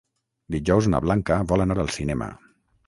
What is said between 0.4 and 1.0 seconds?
Dijous